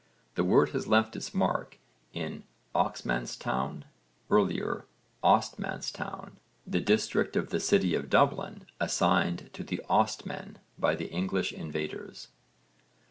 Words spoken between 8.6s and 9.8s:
assigned to the